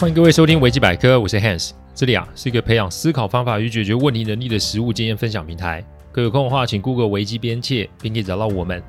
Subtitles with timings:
[0.00, 5.84] 欢迎各位收听维基百科，我是 Hans，这里啊是一个培养思考方法与解决问题能力的实务经验分享平台。
[6.12, 8.80] 各位有空的话，请 Google 维基边界，并可以找到我们，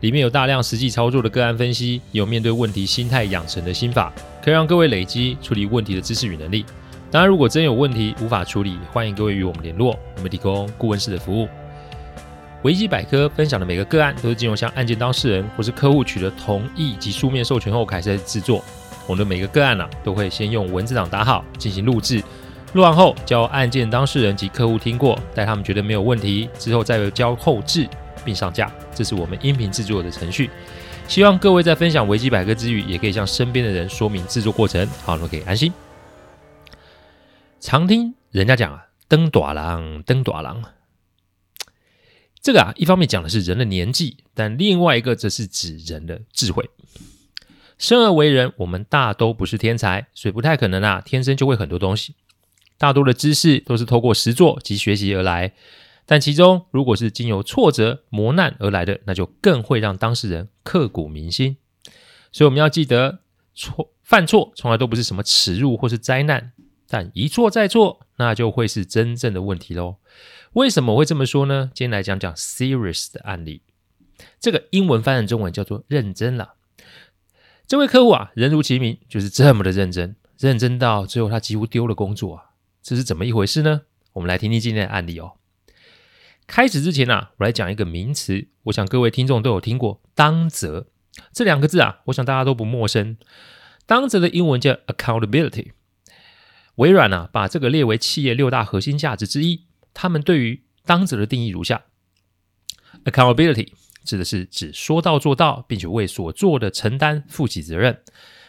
[0.00, 4.12] 里面有大量实际操作的个案分析，有面对问题心态养成的心法，
[4.42, 6.64] 可以让各位累积处理问题的知识与能力。
[7.12, 11.46] 当然，如果真有问题无法处理，欢迎各位与我们联络，我们提供顾问式的服务。
[12.62, 18.64] 维基百科分享的每个个案都是经由向案件当事人或是客户取得同意及书面授权后开始制作。
[19.06, 22.22] 我们的每个个案呢、都会先用文字档打好进行录制，
[22.74, 27.88] 录完后交案件当事人及客户听过，待他们觉得没有问题之后，再交后制
[28.24, 28.70] 并上架。
[28.94, 30.50] 这是我们音频制作的程序。
[31.06, 35.72] 希望各位在分享维基百科之余，也可以向身边的人说明制作过程，好，我们可以安心。
[37.60, 40.62] 常听人家讲啊，登短郎，登短郎。
[42.42, 46.68] 这个啊，一方面讲的是人的年纪，但另外一个则是指人的智慧。
[47.78, 52.14] 生而为人，我们大都不是天才，所以不太可能啊，天生就会很多东西。
[52.78, 55.54] 大多的知识都是透过实作及学习而来，
[56.04, 61.56] 但其中如果是经由挫折磨难而来的，那就更会让当事人刻骨铭心。
[62.32, 63.20] 所以我们要记得，
[63.54, 66.52] 错犯错从来都不是什么耻辱或是灾难，
[66.88, 69.96] 但一错再错，那就会是真正的问题喽。
[70.52, 71.70] 为什么我会这么说呢？
[71.74, 73.62] 今天来讲讲 serious 的案例，
[74.40, 76.55] 这个英文翻译成中文叫做认真了。
[77.66, 82.44] 这位客户啊，人如其名，就是这么的认真，认真到最后他几乎丢了工作啊，
[82.80, 83.82] 这是怎么一回事呢？
[84.12, 85.32] 我们来听听今天的案例哦。
[86.46, 90.86] 开始之前啊，我来讲一个名词，我想各位听众都有听过“当责”
[91.34, 93.16] 这两个字啊，我想大家都不陌生。
[93.84, 95.72] 当责的英文叫 accountability。
[96.76, 99.64] 微软啊，把这个列为企业六大核心价值之一。
[99.92, 101.86] 他们对于当责的定义如下
[103.04, 103.72] ：accountability。
[104.06, 108.00] 指的是指说到做到，并且为所做的承担负起责任。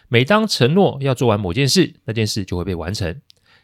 [0.07, 3.19] 每当承诺要做完某件事，那件事就会被完成。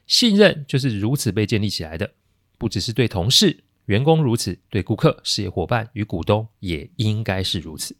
[0.05, 2.11] 信任就是如此被建立起来的，
[2.57, 7.95] 不只是对同事、员工如此，对顾客、事业伙伴与股东也应该是如此。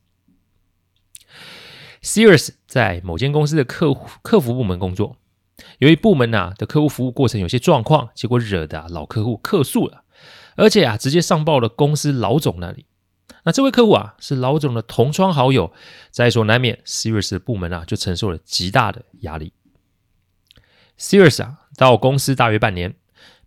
[2.02, 5.16] Sears 在某间公司的客户客服部门工作，
[5.78, 10.03] 由于部门呐、的客户服务过程有些状况，结果惹得、啊、老客户客诉了，
[10.58, 12.88] 而且啊直接上报了公司老总那里。
[13.45, 15.73] 那这位客户啊，是老总的同窗好友，
[16.11, 19.53] 在所难免，Serious 的部门啊就承受了极大的压力。
[20.97, 22.95] Serious 啊，到公司大约半年，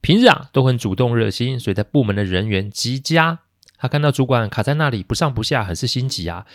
[0.01, 3.41] 平日啊都很主动热心，所以在部门的人员极佳。
[3.79, 6.47] 他看到主管卡在那里不上不下，很是心急啊，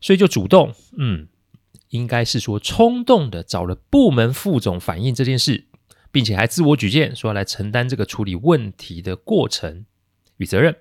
[0.00, 1.28] 所以就主动，嗯，
[1.90, 5.66] 应该是说冲动的找了部门副总反映这件事，
[6.10, 9.84] 并且还自我举荐说要来承担这个处理问题的过程
[10.36, 10.76] 与责任。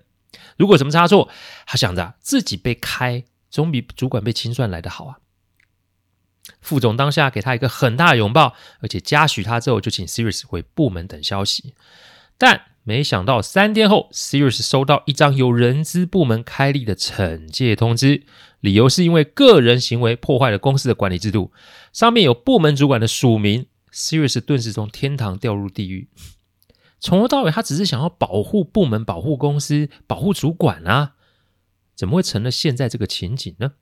[0.58, 1.30] 如果什么差错，
[1.66, 5.18] 他想着自己被开总比主管被清算来得好啊。
[6.62, 11.74] 副总当下给他一个很大的拥抱，而且嘉许他之后，就请 Sears 回部门等消息。
[12.38, 18.24] 但没想到三天后，Sears 收到一张由人资部门开立的惩戒通知，
[18.62, 21.52] 理由是因为个人行为破坏了公司的管理制度，
[21.92, 23.68] 上面有部门主管的署名。
[23.92, 26.08] Sears 顿时从天堂掉入地狱。
[27.00, 31.14] 从头到尾，他只是想要保护部门、保护公司、保护主管啊，
[31.96, 33.74] 怎么会成了现在这个情景呢？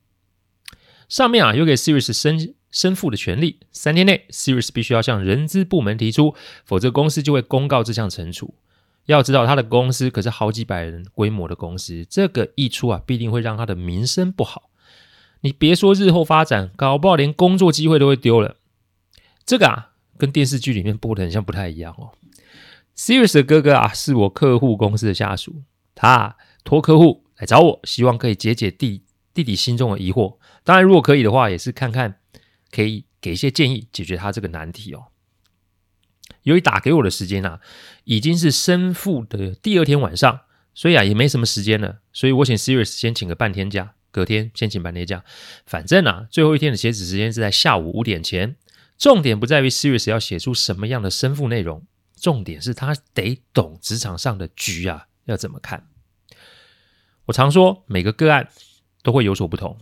[1.08, 8.56] 上面啊有给 Sears 申申复的权利，三天内 Sears 必须要向人资部门提出，否则公司就会公告这项惩处。
[9.06, 14.72] 要知道，他的公司可是好几百人规模的公司，这个一出啊，必定会让他的名声不好。
[15.42, 18.56] 你别说日后发展，搞不好连工作机会都会丢了。
[19.46, 22.09] 这个啊，跟电视剧里面播的很像，不太一样哦。
[22.95, 25.63] Sears 的哥哥啊，是我客户公司的下属，
[25.94, 30.38] 他托客户来找我，希望可以解解弟弟弟心中的疑惑。
[30.63, 32.19] 当然，如果可以的话，也是看看
[32.72, 35.07] 可以给一些建议，解决他这个难题哦。
[36.44, 37.59] 由于打给我的时间啊，
[38.05, 40.41] 已经是生父的第二天晚上，
[40.73, 42.00] 所以啊，也没什么时间了。
[42.13, 45.25] 所以我请 Sears 先请个半天假，隔天先请半天假。
[45.66, 48.55] 反正啊，最后一天的截止时间是在下午五点前。
[48.97, 51.85] 重点不在于 Sears 要写出什么样的生父内容。
[52.25, 55.87] 重点是他得懂职场上的局啊，要怎么看？
[57.25, 58.49] 我常说每个个案
[59.03, 59.77] 都会有所不同，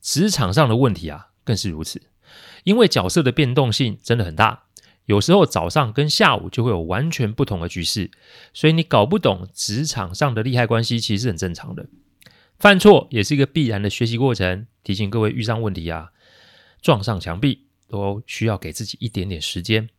[0.00, 2.00] 职场上的问题啊更是如此，
[2.64, 4.68] 因为角色的变动性真的很大，
[5.04, 8.10] 有时候早上跟下午就会有完全不同的局势，
[8.54, 11.86] 所以你搞不懂职场上的利害关系，其实是很正常的。
[12.58, 16.12] 犯错也是一个必然的学习过程，提醒各位遇上问题啊，
[16.80, 19.90] 撞上墙壁都需要给自己一点点时间。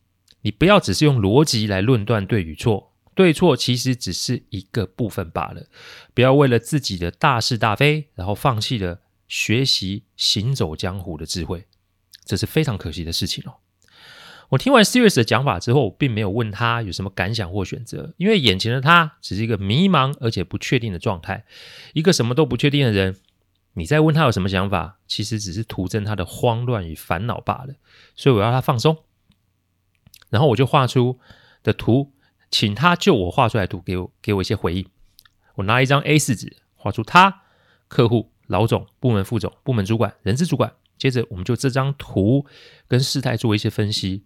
[0.47, 5.65] 你不要只是用逻辑来论断对与错，对错其实只是一个部分罢了。
[6.13, 11.65] 不要为了自己的大是大非，然后放弃了学习行走江湖的智慧，
[12.23, 13.55] 这是非常可惜的事情哦。
[14.47, 21.43] 我听完 Serious 的讲法之后，并没有问他有什么感想或选择，因为眼前的他只是一个迷茫而且不确定的状态。
[21.91, 23.17] 一个什么都不确定的人，
[23.73, 27.73] 你再问他有什么想法，其实只是徒增他的慌乱与烦恼罢了。
[28.15, 28.97] 所以我要他放松，
[30.29, 31.19] 然后我就画出
[31.63, 32.13] 的图，
[32.51, 34.85] 请他就我画出来图给我给我一些回应。
[35.55, 37.43] 我拿一张 A4 纸，画出他、
[37.87, 40.73] 客户、老总、部门副总、部门主管、人事主管。
[40.97, 42.45] 接着，我们就这张图
[42.87, 44.23] 跟事态做一些分析。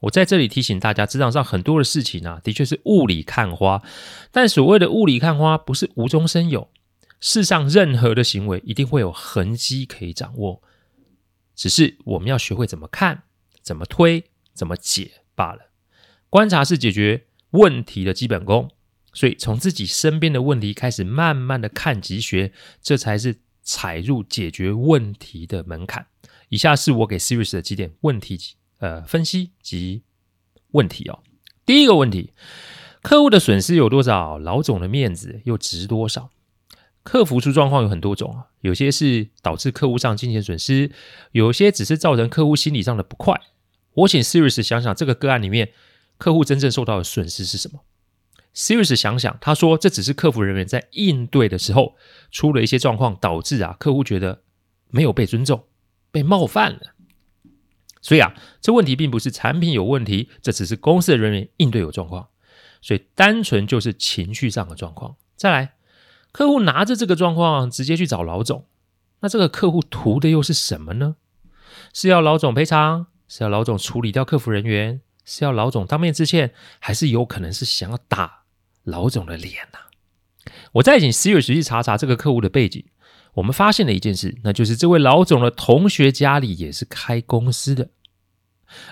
[0.00, 3.82] 我在这里提醒大家，职场上很多的事情啊，的确是雾里看花。
[4.30, 6.68] 但所谓的雾里看花，不是无中生有。
[7.20, 10.62] 世上任何的行为一定会有痕迹可以掌握，
[11.54, 13.22] 只是我们要学会怎么看、
[13.62, 15.70] 怎么推、怎么解罢了。
[16.30, 18.70] 观察是解决问题的基本功，
[19.12, 22.52] 所以从自己身边的问题开始，慢慢的看及学，
[22.82, 26.06] 这才是踩入解决问题的门槛。
[26.48, 28.56] 以下是我给 Sirius 的几点问题。
[28.78, 30.02] 呃，分析及
[30.72, 31.20] 问题哦。
[31.64, 32.32] 第一个问题，
[33.02, 34.36] 客户的损失有多少？
[34.38, 36.30] 老总的面子又值多少？
[37.02, 40.90] 客服出状况有很多种啊，有些是导致客户上金钱损失，
[41.32, 43.40] 有些只是造成客户心理上的不快。
[43.94, 45.72] 我请 Sirius 想想，这个个案里面，
[46.18, 47.80] 客户真正受到的损失是什么
[48.54, 51.96] ？Sirius 想想，他说这只是客服人员在应对的时候
[52.30, 54.42] 出了一些状况，导致啊客户觉得
[54.90, 55.64] 没有被尊重，
[56.10, 56.94] 被冒犯了。
[58.00, 62.28] 所以啊，这问题并不是产品有问题，这只是公司的人员应对有状况，
[62.82, 65.16] 所以单纯就是情绪上的状况。
[65.36, 65.74] 再来，
[66.30, 68.66] 客户拿着这个状况直接去找老总，
[69.20, 71.16] 那这个客户图的又是什么呢？
[71.92, 73.06] 是要老总赔偿？
[73.36, 75.00] 是要老总处理掉客服人员？
[75.24, 76.54] 是要老总当面致歉？
[76.78, 78.44] 还是有可能是想要打
[78.84, 79.78] 老总的脸呢、
[80.74, 82.84] 我再请 Sirius 去查查这个客户的背景。
[83.32, 87.90] 我们发现了一件事，那就是这位老总的同学家里也是开公司的，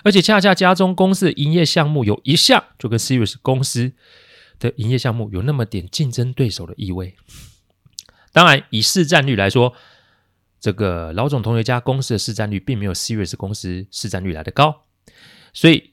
[0.03, 3.93] 而且恰恰家中公司的营业项目有一项就跟 Sirius 公司
[4.59, 7.15] 的营业项目有那么点竞争对手的意味。
[8.33, 9.73] 当然，以市占率来说，
[10.63, 14.83] 这个老总同学家公司的市占率并没有 Sirius 公司市占率来得高，
[15.51, 15.91] 所以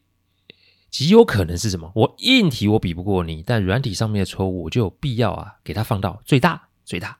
[0.88, 1.90] 极有可能是什么？
[1.96, 7.18] 我硬体我比不过你，但软体上面的错误我就有必要啊，给它放到最大最大。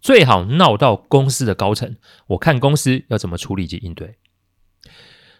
[0.00, 1.96] 最好闹到公司的高层，
[2.28, 4.18] 我看公司要怎么处理及应对。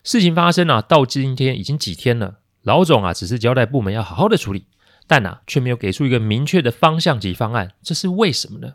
[0.03, 4.67] 事情发生啊，到今天已经几天了，老总啊只是交代部门要好好的处理，
[5.07, 8.75] 但啊却没有给出一个明确的方向及方案，这是为什么呢？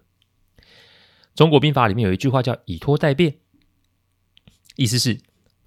[1.37, 3.37] 中国兵法里面有一句话叫以拖待变，
[4.75, 5.19] 意思是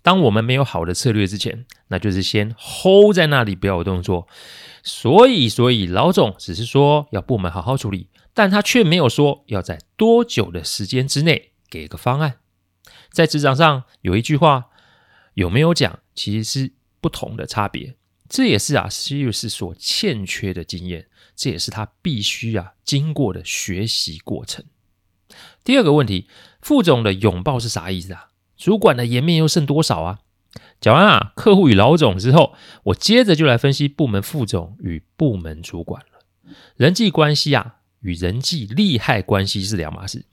[0.02, 4.26] 当我们没有好的策略之前，那就是先 hold 在那里不要有动作。
[4.82, 8.08] 所以，所以老总只是说要部门好好处理。
[8.34, 12.38] 但他却没有说要在多久的时间之内给个方案。
[13.12, 14.70] 在职场上有一句话
[15.34, 17.94] 有没有讲，其实是不同的差别。
[18.28, 24.64] 这也是啊，Sirius 所欠缺的经验，这也是他必须啊经过的学习过程。
[25.64, 26.28] 第二个问题，
[26.60, 28.28] 副总的拥抱是啥意思啊？
[28.56, 30.18] 主管的颜面又剩多少啊？
[30.80, 32.54] 讲完啊，客户与老总之后，
[32.84, 36.52] 我接着就来分析部门副总与部门主管了。
[36.76, 37.76] 人际关系啊。
[38.02, 40.24] 与人际利害关系是两码事。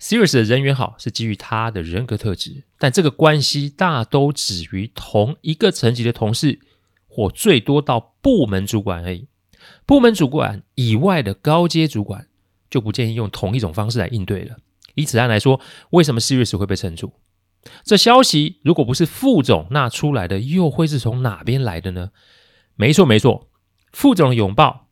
[0.00, 6.60] Sirius 的人缘好是基于他的人格特质，但这个关系大都止于同一个层级的同事，
[7.08, 9.26] 或最多到部门主管而已。
[9.84, 12.28] 部门主管以外的高阶主管
[12.74, 14.56] 就不建议用同一种方式来应对了。
[14.96, 17.12] 以此案来说，为什么 Sirius 会被惩处？
[17.84, 22.10] 这消息如果不是副总那出来的，又会是从哪边来的呢？
[22.74, 23.48] 没错，没错，
[23.92, 24.88] 副总的拥抱。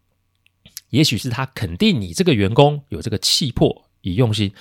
[0.91, 4.55] 也许是他肯定你这个员工有这个气魄与用心，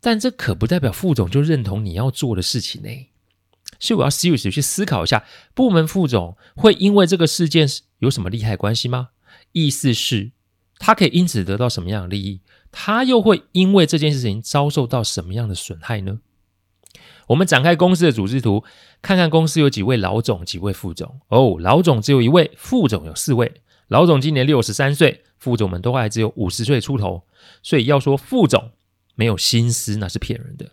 [0.00, 2.88] 但这可不代表副总就认同你要做的事情呢。
[3.78, 7.68] 所以我要 Sirius 去思考一下，部门副总会因为这个事件
[8.00, 9.10] 有什么利害关系吗？
[9.52, 10.32] 意思是，
[10.80, 12.40] 他可以因此得到什么样的利益？
[12.72, 16.18] 他又会因为这件事情遭受到什么样的损害呢？
[17.28, 18.64] 我们展开公司的组织图，
[19.00, 21.20] 看看公司有几位老总，几位副总。
[21.28, 23.60] 哦，老总只有一位，副总有四位。
[23.86, 25.22] 老总今年六十三岁。
[25.38, 27.22] 副总们都还只有五十岁出头，
[27.62, 28.72] 所以要说副总
[29.14, 30.72] 没有心思，那是骗人的。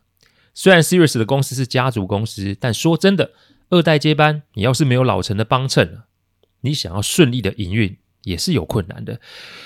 [0.54, 3.32] 虽然 Sirius 的公司是家族公司，但说真的，
[3.70, 6.02] 二代接班，你要是没有老陈的帮衬，
[6.60, 9.19] 你想要顺利的营运也是有困难的。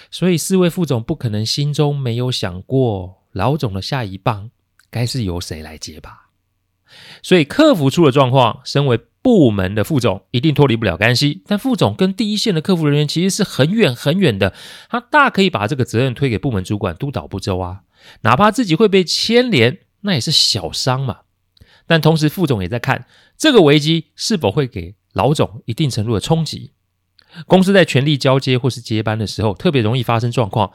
[0.09, 4.51] 所以四位副总不可能心中没有想过，老总的下一棒
[4.89, 6.29] 该是由谁来接吧？
[7.23, 14.53] 所以客服出了状况，身为部门的副总一定脱离不了干系，但副总跟第一线的客服人员其实是很远很远的，
[14.89, 17.83] 他大可以把这个责任推给部门主管督导不周啊，
[18.21, 21.19] 哪怕自己会被牵连，那也是小伤嘛。
[21.87, 23.05] 但同时副总也在看
[23.37, 26.71] 这个危机是否会给老总一定程度的冲击。
[27.47, 30.71] 公司在权力交接或是接班的时候，特别容易发生状况。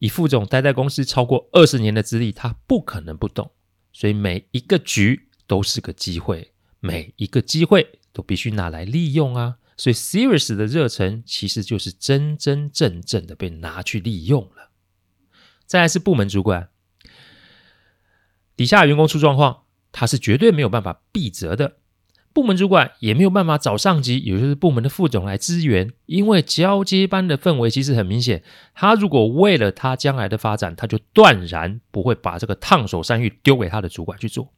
[0.00, 3.52] 以副总待在公司超过二十年的资历，他不可能不懂。
[3.92, 9.56] 所以每一个局都是个机会，每一个机会都必须拿来利用啊。
[9.76, 14.70] 所以 Serious 的热忱其实就是真真正正的被拿去利用了。
[15.64, 16.68] 再来是部门主管，
[18.54, 21.78] 底下员工出状况，他是绝对没有办法避责的。
[22.34, 28.42] 部门主管也没有办法找上级，也就是部门的副总来支援，因为交接班的氛围其实很明显。
[28.74, 34.52] 他如果为了他将来的发展，他就断然不会把这个烫手山芋丢给他的主管去做。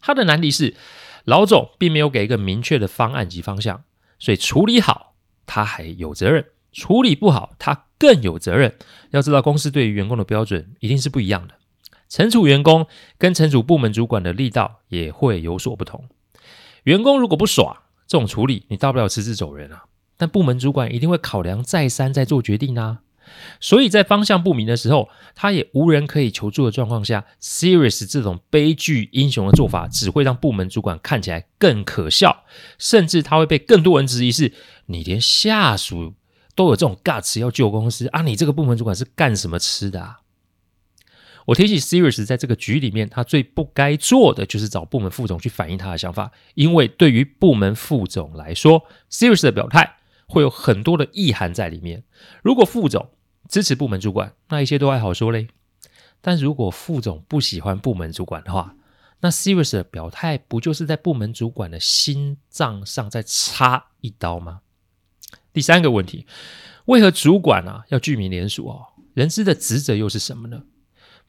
[0.00, 0.76] 他的难题是，
[1.24, 3.82] 老总并没有给一个明确的方案及方向，
[4.20, 8.76] 所以处理好他还有责任，处理不好他更有责任。
[9.10, 11.54] 要知道，公司对于员工的标准一定是不一样的，
[12.08, 12.86] 惩处员工
[13.18, 16.06] 跟惩处部门主管的力道也会有所不同。
[16.84, 17.76] 员工如果不爽，
[18.06, 19.84] 这种处理你大不了辞职走人啊。
[20.16, 23.00] 但部门主管一定会考量再三再做决定啊。
[23.58, 32.44] 所以在方向不明的时候，他也无人可以求助的状况下，Sirius 这种悲剧英雄的做法，只会让部门主管看起来更可笑，
[32.78, 34.52] 甚至他会被更多人质疑是：
[34.86, 36.12] 你连下属
[36.54, 38.20] 都有这种 guts 要救公司啊？
[38.20, 40.20] 你这个部门主管是干什么吃的啊？
[41.46, 49.96] 我提起 Sirius 在这个局里面，他最不该做的就是找部门副总去反映他的想法，因为对于部门副总来说，Sirius 的表态
[50.26, 52.04] 会有很多的意涵在里面。
[52.42, 53.10] 如果副总
[53.48, 55.48] 支持部门主管，那一切都还好说嘞；
[56.22, 58.74] 但如果副总不喜欢部门主管的话，
[59.20, 64.60] 那 Sirius 的表态不就是在部门主管的心脏上再插一刀吗？
[65.52, 66.26] 第三个问题，
[66.86, 68.86] 为何主管啊要居民联署哦？
[69.12, 70.62] 人资的职责又是什么呢？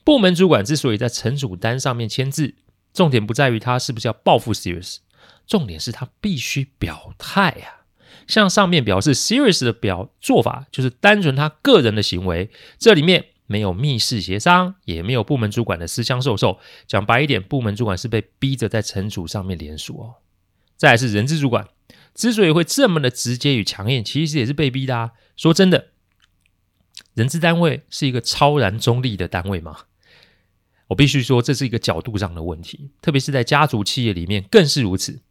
[0.05, 2.53] 部门主管之所以在惩处单上面签字，
[2.93, 4.99] 重点不在于他是不是要报复 Sirius，
[5.45, 7.83] 重点是他必须表态、啊。
[8.27, 16.59] 向上面表示 Sirius 的表做法就是单纯他个人的行为，这里面没有密室协商，也没有部门主管的私相授受。
[16.87, 20.15] 讲白一点，部门主管是被逼着在惩处上面联署哦。
[20.77, 21.67] 再来是人资主管，
[22.13, 25.11] 之所以会这么的直接与强硬，其实也是被逼的啊。
[25.35, 25.87] 说真的，
[27.13, 29.85] 人资单位是一个超然中立的单位吗？
[30.87, 35.21] 我必须说，这是一个角度上的问题，特别是在家族企业里面更是如此。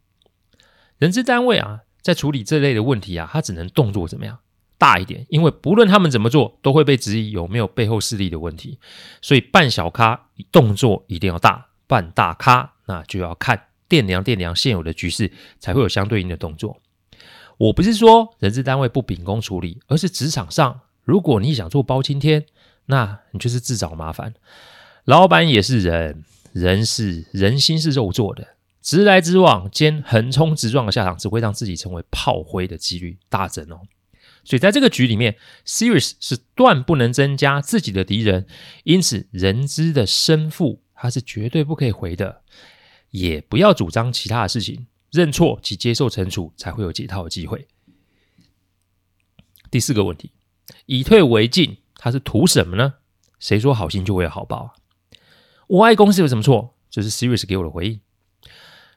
[0.97, 4.39] 人资单位啊，在处理这类的问题啊，他只能动作怎么样
[4.77, 8.79] 大一点，因为不论他们怎么做，都会被质疑有没有背后势力的问题。
[9.21, 16.81] 所以办小咖动作一定要大，办大咖那就要看掂量掂量现有的局势，才会有相对应的动作。
[17.57, 22.45] 我不是说人资单位不秉公处理，而是职场上，如果你想做包青天，
[22.87, 24.33] 那你就是自找麻烦。
[25.05, 33.81] 老板也是人，人是人心是肉做的，直来直往兼横冲直撞的下场，只会让自己成为炮灰的几率大增哦。
[34.43, 38.47] 所以在这个局里面，Sirius 是断不能增加自己的敌人，
[38.83, 42.41] 因此人资的生父他是绝对不可以回的，
[43.11, 47.67] 也不要主张其他的事情，认错及接受惩处才会有解套的机会。
[49.69, 50.31] 第四个问题，
[50.87, 52.95] 以退为进，他是图什么呢？
[53.37, 54.73] 谁说好心就会有好报啊？
[55.67, 56.75] 我爱公司有什么错？
[56.89, 57.99] 这是 Sirius 给我的回应。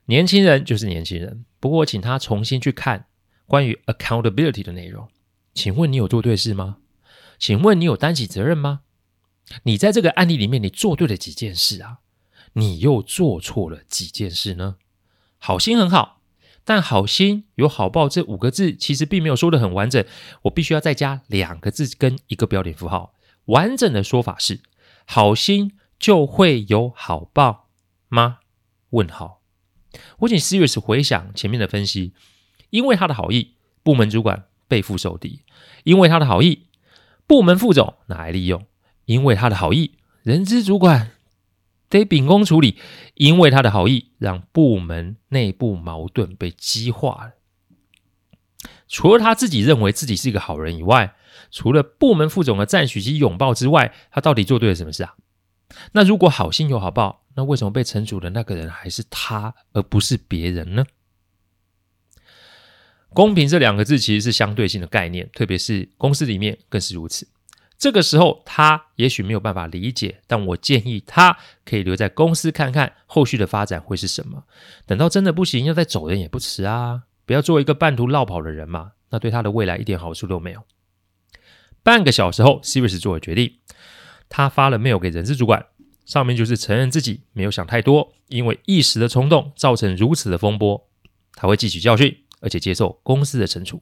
[0.06, 3.06] 年轻人就是年轻人，不过我请他重新去看
[3.46, 5.08] 关于 accountability 的内容。
[5.54, 6.78] 请问你有做对事吗？
[7.38, 8.80] 请问你有担起责任吗？
[9.62, 11.98] 你在这个案例里面，你做对了几件事啊？
[12.52, 14.76] 你又做错了几件事呢？
[15.38, 16.20] 好心很好，
[16.64, 20.04] 但好心有好报这五个字其实并没有说得很完整。
[20.42, 23.14] 我必须要再加两个字跟一个标点符号。
[23.46, 24.60] 完整的说法是
[25.06, 25.77] 好心。
[25.98, 27.68] 就会有好报
[28.08, 28.38] 吗？
[28.90, 29.42] 问号。
[30.18, 32.12] 我请 Sirius 回想前面的分析，
[32.70, 35.42] 因为他的好意，部门主管背负受敌；
[35.84, 36.66] 因为他的好意，
[37.26, 38.60] 部门副总拿来利用；
[39.06, 41.12] 因为他的好意，人资主管
[41.88, 42.76] 得秉公处理；
[43.14, 47.32] 因为他的好意，让部门内部矛盾被激化了。
[48.86, 51.14] 除了他自己认为自己是一个好人以外，
[51.50, 55.14] 除了部门副总的赞许及拥抱之外，他到底做对了什么事啊？
[55.92, 60.84] 那如果好心有好报，那为什么被惩处的那个人还是他，而不是别人呢？
[63.10, 67.26] 公平这两个字其实是相对性的概念，特别是公司里面更是如此。
[67.78, 74.44] 这个时候他也许没有办法理解，但我建议他可以留在公司看看后续的发展会是什么。
[74.84, 77.04] 等到真的不行，要再走人也不迟啊！
[77.25, 80.62] 不要做一个半途落跑的人嘛，那对他的未来一点好处都没有。
[81.82, 83.58] 半个小时后，Siris 做了决定。
[84.28, 85.66] 他发了 mail 给人事主管，
[86.04, 90.88] 上面就是承认自己没有想太多，因为一时的冲动造成如此的风波。
[91.35, 93.80] 他会汲取教训，而且接受公司的惩处。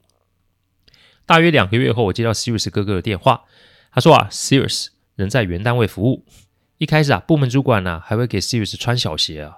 [1.25, 3.45] 大约两个月后，我接到 Sirius 哥哥的电话，
[3.91, 6.25] 他说啊，Sirius 仍在原单位服务。
[6.79, 9.57] 一开始啊，部门主管呢、还会给 Sirius 穿小鞋啊，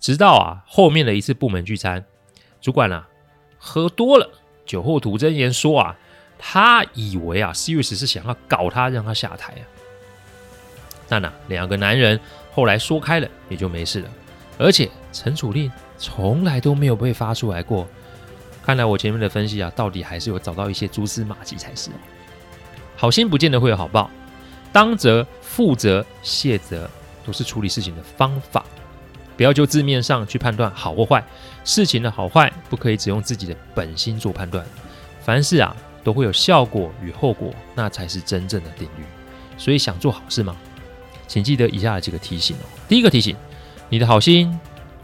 [0.00, 2.06] 直到啊后面的一次部门聚餐，
[2.60, 3.06] 主管啊
[3.58, 5.98] 喝多了，酒后吐真言说啊，
[6.38, 9.62] 他以为啊 Sirius 是想要搞他，让他下台啊。
[11.08, 12.18] 但啊，两个男人
[12.52, 14.10] 后来说开了，也就没事了，
[14.58, 17.88] 而且惩处令从来都没有被发出来过。
[18.62, 21.90] 看来我前面的分析啊，到底还是有找到一些蛛丝马迹才是。
[22.96, 24.10] 好心不见得会有好报，
[24.72, 26.90] 当责、负责、卸责
[27.24, 28.64] 都是处理事情的方法，
[29.36, 31.24] 不要就字面上去判断好或坏。
[31.64, 34.66] 事情的好坏不可以只用自己的本心做判断，
[35.22, 35.74] 凡事啊
[36.04, 39.04] 都会有效果与后果，那才是真正的定律。
[39.56, 40.56] 所以想做好事吗？
[41.28, 42.66] 请记得以下几个提醒哦。
[42.88, 43.36] 第一个提醒，
[43.88, 44.58] 你的好心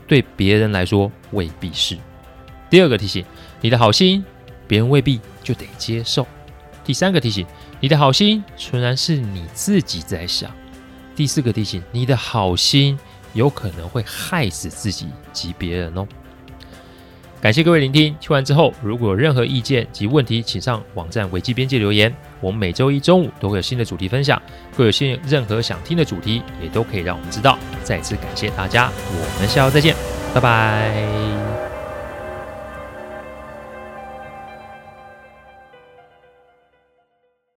[0.09, 1.97] 对别人来说未必是。
[2.69, 3.25] 第二个提醒。
[3.61, 4.23] 你的好心，
[4.69, 6.27] 别人未必就得接受。
[6.85, 7.47] 第三个提醒，
[7.81, 10.55] 你的好心纯然是你自己在想。
[11.17, 12.99] 第四个提醒，你的好心
[13.33, 16.07] 有可能会害死自己及别人哦。
[17.45, 22.11] 感谢各位聆听，听完之后如果有任何意见及问题，请上网站维基边界留言。
[22.41, 24.41] 我们每周一中午都会有新的主题分享，
[24.79, 27.59] 若有新任何想听的主题，也都可以让我们知道。
[27.83, 29.95] 再次感谢大家，我们下周再见，
[30.33, 31.54] 拜拜。